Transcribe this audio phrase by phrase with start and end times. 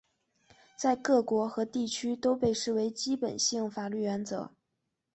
[0.75, 4.49] 在各国和地区都被视为基本性法律原则。